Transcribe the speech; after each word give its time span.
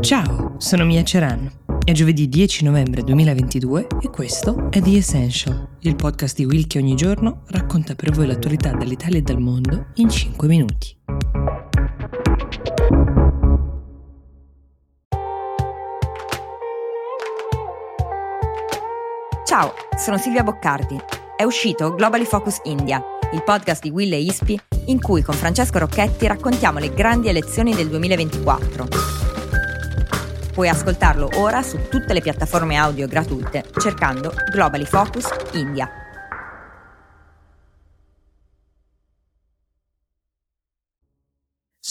Ciao, 0.00 0.54
sono 0.56 0.86
Mia 0.86 1.02
Ceran. 1.02 1.50
È 1.84 1.92
giovedì 1.92 2.26
10 2.26 2.64
novembre 2.64 3.02
2022 3.02 3.86
e 4.00 4.08
questo 4.08 4.70
è 4.70 4.80
The 4.80 4.96
Essential, 4.96 5.76
il 5.80 5.94
podcast 5.94 6.36
di 6.36 6.46
Will 6.46 6.66
che 6.66 6.78
ogni 6.78 6.94
giorno 6.94 7.42
racconta 7.48 7.94
per 7.94 8.10
voi 8.10 8.26
l'attualità 8.26 8.70
dall'Italia 8.70 9.18
e 9.18 9.22
dal 9.22 9.38
mondo 9.38 9.88
in 9.96 10.08
5 10.08 10.48
minuti. 10.48 10.96
Ciao, 19.44 19.74
sono 19.98 20.16
Silvia 20.16 20.42
Boccardi. 20.42 20.98
È 21.36 21.42
uscito 21.42 21.94
Globally 21.94 22.24
Focus 22.24 22.60
India, 22.64 23.02
il 23.32 23.42
podcast 23.42 23.82
di 23.82 23.90
Will 23.90 24.12
e 24.14 24.20
Ispi 24.20 24.58
in 24.86 24.98
cui 24.98 25.20
con 25.20 25.34
Francesco 25.34 25.78
Rocchetti 25.78 26.26
raccontiamo 26.26 26.78
le 26.78 26.94
grandi 26.94 27.28
elezioni 27.28 27.74
del 27.74 27.88
2024. 27.88 29.19
Puoi 30.60 30.70
ascoltarlo 30.70 31.30
ora 31.36 31.62
su 31.62 31.88
tutte 31.88 32.12
le 32.12 32.20
piattaforme 32.20 32.76
audio 32.76 33.06
gratuite 33.06 33.64
cercando 33.78 34.30
Globally 34.52 34.84
Focus 34.84 35.26
India. 35.54 35.88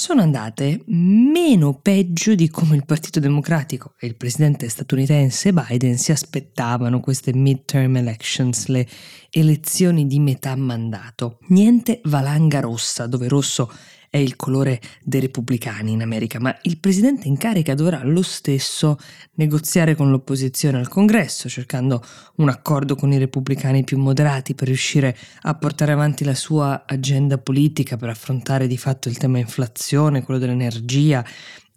sono 0.10 0.22
andate 0.22 0.84
meno 0.86 1.74
peggio 1.74 2.34
di 2.34 2.50
come 2.50 2.76
il 2.76 2.86
Partito 2.86 3.20
Democratico 3.20 3.94
e 4.00 4.08
il 4.08 4.16
presidente 4.16 4.70
statunitense 4.70 5.52
Biden 5.52 5.98
si 5.98 6.12
aspettavano 6.12 7.00
queste 7.00 7.34
midterm 7.34 7.98
elections, 7.98 8.68
le 8.68 8.88
elezioni 9.30 10.08
di 10.08 10.20
metà 10.20 10.56
mandato. 10.56 11.40
Niente 11.50 12.02
valanga 12.06 12.60
rossa, 12.60 13.08
dove 13.08 13.28
rosso 13.28 13.72
è 14.10 14.18
il 14.18 14.36
colore 14.36 14.82
dei 15.04 15.22
repubblicani 15.22 15.92
in 15.92 16.02
America, 16.02 16.40
ma 16.40 16.56
il 16.64 16.80
presidente 16.80 17.28
in 17.28 17.38
carica 17.38 17.76
dovrà 17.76 18.02
lo 18.04 18.22
stesso 18.22 18.98
negoziare 19.36 19.96
con 19.96 20.10
l'opposizione 20.10 20.78
al 20.78 20.88
congresso, 20.88 21.48
cercando 21.48 22.04
un 22.38 22.50
accordo 22.50 22.96
con 22.96 23.12
i 23.12 23.18
repubblicani 23.18 23.84
più 23.84 23.98
moderati 23.98 24.56
per 24.56 24.68
riuscire 24.68 25.16
a 25.42 25.54
portare 25.56 25.92
avanti 25.92 26.24
la 26.24 26.36
sua 26.36 26.84
agenda 26.88 27.38
politica 27.38 27.98
per 27.98 28.10
affrontare 28.10 28.68
di 28.68 28.78
fatto 28.78 29.10
il 29.10 29.18
tema 29.18 29.38
inflazione, 29.38 30.24
quello 30.24 30.40
dell'energia, 30.40 31.24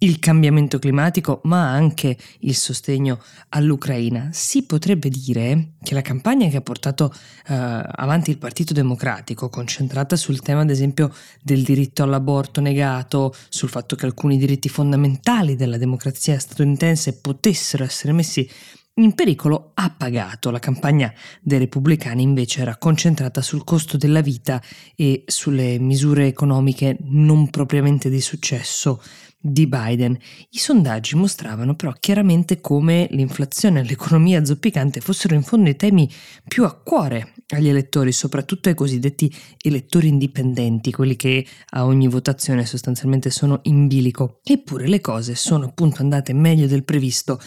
il 0.03 0.19
cambiamento 0.19 0.79
climatico, 0.79 1.39
ma 1.43 1.69
anche 1.69 2.17
il 2.39 2.55
sostegno 2.55 3.19
all'Ucraina. 3.49 4.29
Si 4.31 4.63
potrebbe 4.63 5.09
dire 5.09 5.71
che 5.81 5.93
la 5.93 6.01
campagna 6.01 6.47
che 6.49 6.57
ha 6.57 6.61
portato 6.61 7.05
uh, 7.05 7.11
avanti 7.47 8.29
il 8.29 8.37
Partito 8.37 8.73
Democratico, 8.73 9.49
concentrata 9.49 10.15
sul 10.15 10.41
tema 10.41 10.61
ad 10.61 10.69
esempio 10.69 11.13
del 11.41 11.63
diritto 11.63 12.03
all'aborto 12.03 12.59
negato, 12.59 13.33
sul 13.49 13.69
fatto 13.69 13.95
che 13.95 14.05
alcuni 14.05 14.37
diritti 14.37 14.67
fondamentali 14.67 15.55
della 15.55 15.77
democrazia 15.77 16.37
statunitense 16.37 17.19
potessero 17.19 17.83
essere 17.83 18.11
messi 18.11 18.47
in 18.95 19.13
pericolo 19.13 19.71
ha 19.73 19.93
pagato. 19.97 20.51
La 20.51 20.59
campagna 20.59 21.11
dei 21.41 21.59
repubblicani 21.59 22.21
invece 22.21 22.61
era 22.61 22.77
concentrata 22.77 23.41
sul 23.41 23.63
costo 23.63 23.97
della 23.97 24.21
vita 24.21 24.61
e 24.95 25.23
sulle 25.25 25.79
misure 25.79 26.27
economiche 26.27 26.97
non 27.01 27.49
propriamente 27.49 28.09
di 28.09 28.21
successo 28.21 29.01
di 29.45 29.67
Biden. 29.67 30.17
I 30.51 30.57
sondaggi 30.57 31.15
mostravano 31.15 31.75
però 31.75 31.91
chiaramente 31.99 32.61
come 32.61 33.07
l'inflazione 33.11 33.81
e 33.81 33.83
l'economia 33.83 34.45
zoppicante 34.45 35.01
fossero 35.01 35.35
in 35.35 35.43
fondo 35.43 35.69
i 35.69 35.75
temi 35.75 36.09
più 36.47 36.63
a 36.63 36.73
cuore 36.73 37.33
agli 37.47 37.67
elettori, 37.67 38.13
soprattutto 38.13 38.69
ai 38.69 38.75
cosiddetti 38.75 39.31
elettori 39.61 40.07
indipendenti, 40.07 40.91
quelli 40.91 41.17
che 41.17 41.45
a 41.71 41.85
ogni 41.85 42.07
votazione 42.07 42.65
sostanzialmente 42.65 43.29
sono 43.31 43.59
in 43.63 43.87
bilico. 43.87 44.39
Eppure 44.43 44.87
le 44.87 45.01
cose 45.01 45.35
sono 45.35 45.65
appunto 45.65 46.01
andate 46.01 46.31
meglio 46.31 46.67
del 46.67 46.85
previsto 46.85 47.39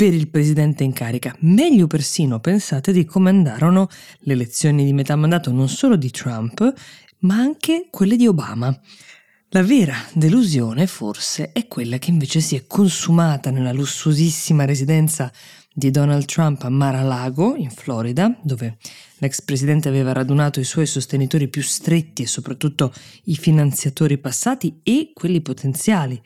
per 0.00 0.14
il 0.14 0.30
presidente 0.30 0.82
in 0.82 0.94
carica, 0.94 1.36
meglio 1.40 1.86
persino 1.86 2.40
pensate 2.40 2.90
di 2.90 3.04
come 3.04 3.28
andarono 3.28 3.86
le 4.20 4.32
elezioni 4.32 4.86
di 4.86 4.94
metà 4.94 5.14
mandato 5.14 5.52
non 5.52 5.68
solo 5.68 5.96
di 5.96 6.10
Trump, 6.10 6.72
ma 7.18 7.34
anche 7.34 7.88
quelle 7.90 8.16
di 8.16 8.26
Obama. 8.26 8.74
La 9.50 9.62
vera 9.62 9.94
delusione 10.14 10.86
forse 10.86 11.52
è 11.52 11.66
quella 11.68 11.98
che 11.98 12.08
invece 12.08 12.40
si 12.40 12.56
è 12.56 12.64
consumata 12.66 13.50
nella 13.50 13.74
lussuosissima 13.74 14.64
residenza 14.64 15.30
di 15.70 15.90
Donald 15.90 16.24
Trump 16.24 16.62
a 16.62 16.70
Mar-a-Lago, 16.70 17.56
in 17.56 17.68
Florida, 17.68 18.34
dove 18.42 18.78
l'ex 19.18 19.42
presidente 19.42 19.90
aveva 19.90 20.12
radunato 20.12 20.60
i 20.60 20.64
suoi 20.64 20.86
sostenitori 20.86 21.48
più 21.48 21.60
stretti 21.60 22.22
e 22.22 22.26
soprattutto 22.26 22.90
i 23.24 23.36
finanziatori 23.36 24.16
passati 24.16 24.80
e 24.82 25.10
quelli 25.12 25.42
potenziali. 25.42 26.18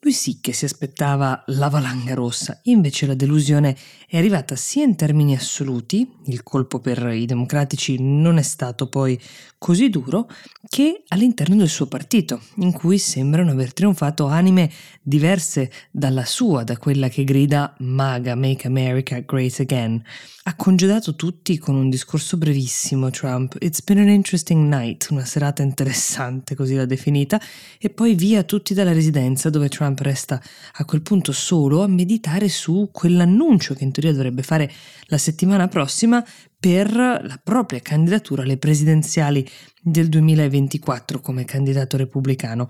Lui 0.00 0.12
sì 0.12 0.38
che 0.40 0.52
si 0.52 0.64
aspettava 0.64 1.42
la 1.46 1.68
valanga 1.68 2.14
rossa, 2.14 2.60
invece 2.64 3.04
la 3.04 3.14
delusione 3.14 3.76
è 4.06 4.16
arrivata 4.16 4.54
sia 4.54 4.84
in 4.84 4.94
termini 4.94 5.34
assoluti, 5.34 6.08
il 6.26 6.44
colpo 6.44 6.78
per 6.78 7.12
i 7.12 7.26
democratici 7.26 7.96
non 7.98 8.38
è 8.38 8.42
stato 8.42 8.88
poi 8.88 9.20
così 9.58 9.90
duro, 9.90 10.30
che 10.68 11.02
all'interno 11.08 11.56
del 11.56 11.68
suo 11.68 11.86
partito, 11.86 12.40
in 12.58 12.70
cui 12.70 12.96
sembrano 12.98 13.50
aver 13.50 13.72
trionfato 13.72 14.26
anime 14.26 14.70
diverse 15.02 15.68
dalla 15.90 16.24
sua, 16.24 16.62
da 16.62 16.76
quella 16.76 17.08
che 17.08 17.24
grida 17.24 17.74
MAGA, 17.78 18.36
Make 18.36 18.68
America 18.68 19.18
Great 19.18 19.58
Again. 19.58 20.00
Ha 20.44 20.54
congedato 20.54 21.16
tutti 21.16 21.58
con 21.58 21.74
un 21.74 21.90
discorso 21.90 22.36
brevissimo 22.36 23.10
Trump, 23.10 23.56
It's 23.58 23.82
been 23.82 23.98
an 23.98 24.08
interesting 24.08 24.72
night, 24.72 25.08
una 25.10 25.24
serata 25.24 25.62
interessante, 25.62 26.54
così 26.54 26.74
l'ha 26.74 26.86
definita, 26.86 27.40
e 27.78 27.90
poi 27.90 28.14
via 28.14 28.44
tutti 28.44 28.74
dalla 28.74 28.92
residenza 28.92 29.50
dove 29.50 29.68
Trump 29.68 29.86
resta 29.96 30.42
a 30.72 30.84
quel 30.84 31.02
punto 31.02 31.32
solo 31.32 31.82
a 31.82 31.86
meditare 31.88 32.48
su 32.48 32.90
quell'annuncio 32.92 33.74
che 33.74 33.84
in 33.84 33.92
teoria 33.92 34.12
dovrebbe 34.12 34.42
fare 34.42 34.70
la 35.04 35.18
settimana 35.18 35.68
prossima 35.68 36.24
per 36.58 36.92
la 36.92 37.40
propria 37.42 37.80
candidatura 37.80 38.42
alle 38.42 38.58
presidenziali 38.58 39.48
del 39.80 40.08
2024 40.08 41.20
come 41.20 41.44
candidato 41.44 41.96
repubblicano. 41.96 42.68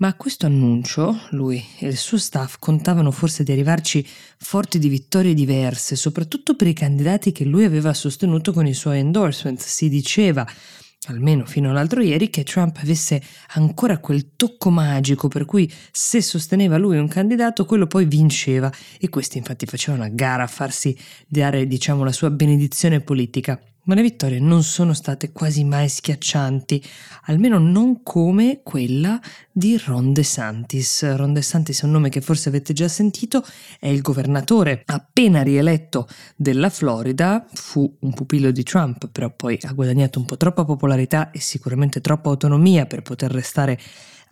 Ma 0.00 0.08
a 0.08 0.14
questo 0.14 0.46
annuncio 0.46 1.14
lui 1.30 1.62
e 1.78 1.88
il 1.88 1.96
suo 1.98 2.16
staff 2.16 2.56
contavano 2.58 3.10
forse 3.10 3.42
di 3.42 3.52
arrivarci 3.52 4.06
forti 4.38 4.78
di 4.78 4.88
vittorie 4.88 5.34
diverse, 5.34 5.94
soprattutto 5.94 6.56
per 6.56 6.68
i 6.68 6.72
candidati 6.72 7.32
che 7.32 7.44
lui 7.44 7.64
aveva 7.64 7.92
sostenuto 7.92 8.52
con 8.52 8.66
i 8.66 8.72
suoi 8.72 8.98
endorsement. 8.98 9.60
Si 9.60 9.90
diceva, 9.90 10.46
almeno 11.08 11.44
fino 11.46 11.70
all'altro 11.70 12.02
ieri, 12.02 12.30
che 12.30 12.44
Trump 12.44 12.78
avesse 12.82 13.22
ancora 13.54 13.98
quel 13.98 14.36
tocco 14.36 14.70
magico 14.70 15.28
per 15.28 15.44
cui 15.44 15.70
se 15.90 16.20
sosteneva 16.20 16.76
lui 16.76 16.98
un 16.98 17.08
candidato, 17.08 17.64
quello 17.64 17.86
poi 17.86 18.04
vinceva. 18.04 18.70
E 18.98 19.08
questi 19.08 19.38
infatti 19.38 19.66
facevano 19.66 20.04
a 20.04 20.08
gara 20.08 20.42
a 20.42 20.48
farsi 20.48 20.96
dare, 21.26 21.66
diciamo, 21.66 22.04
la 22.04 22.12
sua 22.12 22.30
benedizione 22.30 23.00
politica 23.00 23.60
ma 23.90 23.96
le 23.96 24.02
vittorie 24.02 24.38
non 24.38 24.62
sono 24.62 24.94
state 24.94 25.32
quasi 25.32 25.64
mai 25.64 25.88
schiaccianti, 25.88 26.80
almeno 27.24 27.58
non 27.58 28.04
come 28.04 28.60
quella 28.62 29.20
di 29.50 29.76
Ron 29.84 30.12
DeSantis. 30.12 31.16
Ron 31.16 31.32
DeSantis 31.32 31.82
è 31.82 31.86
un 31.86 31.90
nome 31.90 32.08
che 32.08 32.20
forse 32.20 32.50
avete 32.50 32.72
già 32.72 32.86
sentito, 32.86 33.44
è 33.80 33.88
il 33.88 34.00
governatore 34.00 34.84
appena 34.86 35.42
rieletto 35.42 36.06
della 36.36 36.70
Florida, 36.70 37.44
fu 37.52 37.92
un 38.02 38.14
pupillo 38.14 38.52
di 38.52 38.62
Trump, 38.62 39.08
però 39.08 39.28
poi 39.34 39.58
ha 39.60 39.72
guadagnato 39.72 40.20
un 40.20 40.24
po' 40.24 40.36
troppa 40.36 40.64
popolarità 40.64 41.32
e 41.32 41.40
sicuramente 41.40 42.00
troppa 42.00 42.28
autonomia 42.28 42.86
per 42.86 43.02
poter 43.02 43.32
restare 43.32 43.76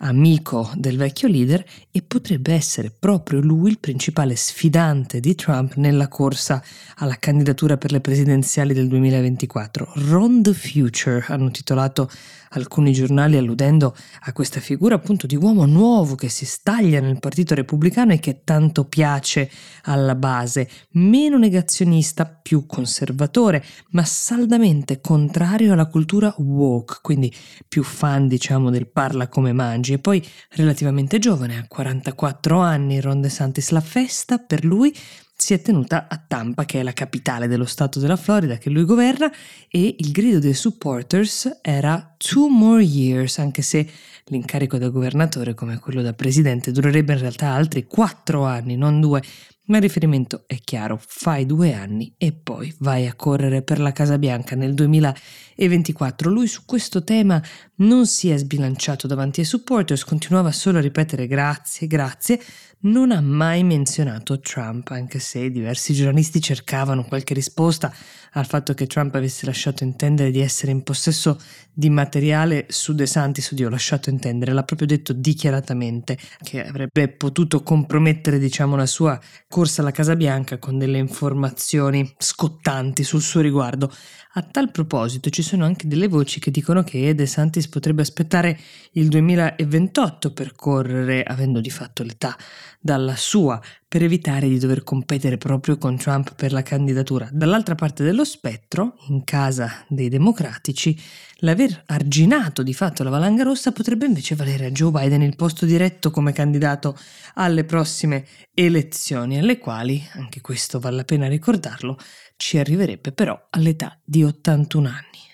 amico 0.01 0.71
del 0.75 0.97
vecchio 0.97 1.27
leader 1.27 1.63
e 1.91 2.01
potrebbe 2.01 2.53
essere 2.53 2.91
proprio 2.97 3.41
lui 3.41 3.71
il 3.71 3.79
principale 3.79 4.35
sfidante 4.35 5.19
di 5.19 5.35
Trump 5.35 5.75
nella 5.75 6.07
corsa 6.07 6.63
alla 6.97 7.15
candidatura 7.15 7.77
per 7.77 7.91
le 7.91 7.99
presidenziali 7.99 8.73
del 8.73 8.87
2024. 8.87 9.93
Ron 9.95 10.41
the 10.41 10.53
Future 10.53 11.23
hanno 11.27 11.51
titolato 11.51 12.09
alcuni 12.49 12.93
giornali 12.93 13.37
alludendo 13.37 13.95
a 14.21 14.33
questa 14.33 14.59
figura 14.59 14.95
appunto 14.95 15.27
di 15.27 15.35
uomo 15.35 15.65
nuovo 15.65 16.15
che 16.15 16.29
si 16.29 16.45
staglia 16.45 16.99
nel 16.99 17.19
Partito 17.19 17.55
Repubblicano 17.55 18.13
e 18.13 18.19
che 18.19 18.41
tanto 18.43 18.85
piace 18.85 19.49
alla 19.83 20.15
base, 20.15 20.69
meno 20.91 21.37
negazionista, 21.37 22.25
più 22.25 22.65
conservatore, 22.65 23.63
ma 23.91 24.03
saldamente 24.03 25.01
contrario 25.01 25.73
alla 25.73 25.87
cultura 25.87 26.33
woke, 26.37 26.99
quindi 27.01 27.33
più 27.67 27.83
fan 27.83 28.27
diciamo 28.27 28.69
del 28.69 28.87
parla 28.87 29.27
come 29.27 29.53
mangi. 29.53 29.93
E 29.93 29.99
poi 29.99 30.25
relativamente 30.51 31.19
giovane, 31.19 31.57
a 31.57 31.65
44 31.67 32.59
anni, 32.59 33.01
Ron 33.01 33.21
DeSantis, 33.21 33.69
la 33.69 33.81
festa 33.81 34.37
per 34.37 34.65
lui 34.65 34.95
si 35.41 35.53
è 35.53 35.61
tenuta 35.61 36.07
a 36.09 36.17
Tampa, 36.17 36.65
che 36.65 36.81
è 36.81 36.83
la 36.83 36.91
capitale 36.91 37.47
dello 37.47 37.63
stato 37.63 37.99
della 37.99 38.17
Florida 38.17 38.57
che 38.57 38.69
lui 38.69 38.83
governa, 38.83 39.31
e 39.69 39.95
il 39.97 40.11
grido 40.11 40.37
dei 40.37 40.53
supporters 40.53 41.59
era 41.61 42.13
two 42.17 42.49
more 42.49 42.83
years, 42.83 43.39
anche 43.39 43.61
se 43.61 43.89
l'incarico 44.25 44.77
da 44.77 44.89
governatore 44.89 45.53
come 45.53 45.79
quello 45.79 46.01
da 46.01 46.13
presidente 46.13 46.73
durerebbe 46.73 47.13
in 47.13 47.19
realtà 47.19 47.51
altri 47.51 47.85
quattro 47.85 48.43
anni, 48.43 48.75
non 48.75 48.99
due. 48.99 49.23
Ma 49.69 49.77
il 49.77 49.83
riferimento 49.83 50.43
è 50.47 50.57
chiaro, 50.57 50.99
fai 50.99 51.45
due 51.45 51.73
anni 51.73 52.13
e 52.17 52.33
poi 52.33 52.73
vai 52.79 53.07
a 53.07 53.13
correre 53.13 53.61
per 53.61 53.79
la 53.79 53.91
Casa 53.91 54.17
Bianca 54.17 54.55
nel 54.55 54.73
2024. 54.73 56.31
Lui 56.31 56.47
su 56.47 56.65
questo 56.65 57.03
tema 57.03 57.41
non 57.75 58.07
si 58.07 58.29
è 58.29 58.37
sbilanciato 58.37 59.05
davanti 59.05 59.41
ai 59.41 59.45
supporters, 59.45 60.03
continuava 60.03 60.51
solo 60.51 60.79
a 60.79 60.81
ripetere 60.81 61.27
grazie, 61.27 61.85
grazie, 61.85 62.41
non 62.81 63.11
ha 63.11 63.19
mai 63.19 63.63
menzionato 63.63 64.39
Trump, 64.39 64.89
anche 64.91 65.19
se 65.19 65.51
diversi 65.51 65.93
giornalisti 65.93 66.39
cercavano 66.39 67.03
qualche 67.03 67.33
risposta 67.33 67.93
al 68.33 68.45
fatto 68.45 68.73
che 68.73 68.85
Trump 68.85 69.15
avesse 69.15 69.45
lasciato 69.45 69.83
intendere 69.83 70.31
di 70.31 70.39
essere 70.39 70.71
in 70.71 70.83
possesso 70.83 71.39
di 71.73 71.89
materiale 71.89 72.67
su 72.69 72.93
De 72.93 73.05
Santis, 73.05 73.51
oddio, 73.51 73.69
lasciato 73.69 74.09
intendere, 74.09 74.53
l'ha 74.53 74.63
proprio 74.63 74.87
detto 74.87 75.13
dichiaratamente 75.13 76.17
che 76.43 76.63
avrebbe 76.63 77.09
potuto 77.09 77.63
compromettere, 77.63 78.37
diciamo, 78.37 78.75
la 78.75 78.85
sua 78.85 79.19
corsa 79.47 79.81
alla 79.81 79.91
Casa 79.91 80.15
Bianca 80.15 80.57
con 80.57 80.77
delle 80.77 80.97
informazioni 80.99 82.13
scottanti 82.17 83.03
sul 83.03 83.21
suo 83.21 83.41
riguardo. 83.41 83.91
A 84.33 84.43
tal 84.43 84.71
proposito 84.71 85.29
ci 85.29 85.41
sono 85.41 85.65
anche 85.65 85.87
delle 85.87 86.07
voci 86.07 86.39
che 86.39 86.51
dicono 86.51 86.83
che 86.83 87.15
De 87.15 87.25
Santis 87.25 87.67
potrebbe 87.67 88.03
aspettare 88.03 88.59
il 88.91 89.07
2028 89.07 90.33
per 90.33 90.53
correre, 90.53 91.23
avendo 91.23 91.61
di 91.61 91.71
fatto 91.71 92.03
l'età 92.03 92.37
dalla 92.79 93.15
sua, 93.15 93.61
per 93.87 94.03
evitare 94.03 94.47
di 94.47 94.59
dover 94.59 94.83
competere 94.83 95.37
proprio 95.37 95.77
con 95.77 95.97
Trump 95.97 96.35
per 96.35 96.51
la 96.51 96.61
candidatura. 96.61 97.27
Dall'altra 97.31 97.75
parte 97.75 98.03
dello 98.03 98.23
spettro, 98.23 98.95
in 99.07 99.23
casa 99.23 99.83
dei 99.87 100.09
democratici, 100.09 100.97
l'aver 101.37 101.83
arginato 101.87 102.61
di 102.61 102.73
fatto 102.73 103.03
la 103.03 103.09
valanga 103.09 103.43
rossa 103.43 103.71
potrebbe 103.71 104.05
invece 104.05 104.35
valere 104.35 104.67
a 104.67 104.71
Joe 104.71 104.91
Biden 104.91 105.23
il 105.23 105.35
posto 105.35 105.65
diretto 105.65 106.11
come 106.11 106.33
candidato 106.33 106.97
alle 107.35 107.63
prossime 107.63 108.25
elezioni, 108.53 109.39
alle 109.39 109.57
quali, 109.57 110.07
anche 110.13 110.41
questo 110.41 110.79
vale 110.79 110.97
la 110.97 111.03
pena 111.03 111.27
ricordarlo, 111.27 111.97
ci 112.37 112.57
arriverebbe 112.57 113.11
però 113.11 113.47
all'età 113.49 113.99
di 114.03 114.23
81 114.23 114.87
anni. 114.87 115.28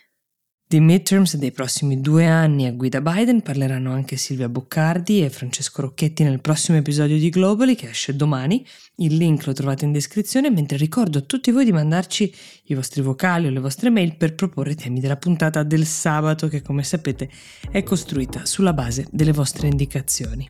Di 0.67 0.79
midterms 0.79 1.35
dei 1.35 1.51
prossimi 1.51 2.01
due 2.01 2.25
anni 2.25 2.65
a 2.65 2.71
guida 2.71 2.99
Biden 2.99 3.43
parleranno 3.43 3.91
anche 3.91 4.17
Silvia 4.17 4.49
Boccardi 4.49 5.23
e 5.23 5.29
Francesco 5.29 5.81
Rocchetti 5.81 6.23
nel 6.23 6.41
prossimo 6.41 6.75
episodio 6.75 7.19
di 7.19 7.29
Globally 7.29 7.75
che 7.75 7.89
esce 7.89 8.15
domani. 8.15 8.65
Il 8.95 9.15
link 9.15 9.45
lo 9.45 9.53
trovate 9.53 9.85
in 9.85 9.91
descrizione, 9.91 10.49
mentre 10.49 10.77
ricordo 10.77 11.19
a 11.19 11.21
tutti 11.21 11.51
voi 11.51 11.65
di 11.65 11.71
mandarci 11.71 12.33
i 12.63 12.73
vostri 12.73 13.03
vocali 13.03 13.45
o 13.45 13.51
le 13.51 13.59
vostre 13.59 13.91
mail 13.91 14.17
per 14.17 14.33
proporre 14.33 14.73
temi 14.73 14.99
della 14.99 15.17
puntata 15.17 15.61
del 15.61 15.85
sabato 15.85 16.47
che 16.47 16.63
come 16.63 16.81
sapete 16.81 17.29
è 17.69 17.83
costruita 17.83 18.47
sulla 18.47 18.73
base 18.73 19.05
delle 19.11 19.33
vostre 19.33 19.67
indicazioni. 19.67 20.49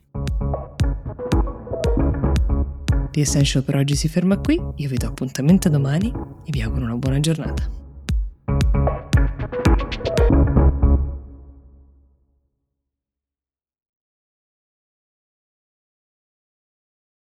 The 3.10 3.20
Essential 3.20 3.62
per 3.62 3.76
oggi 3.76 3.94
si 3.94 4.08
ferma 4.08 4.38
qui, 4.38 4.58
io 4.76 4.88
vi 4.88 4.96
do 4.96 5.08
appuntamento 5.08 5.68
domani 5.68 6.10
e 6.10 6.50
vi 6.50 6.62
auguro 6.62 6.86
una 6.86 6.96
buona 6.96 7.20
giornata. 7.20 7.84